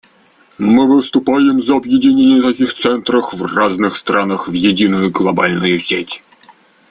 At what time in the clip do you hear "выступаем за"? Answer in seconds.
0.91-1.75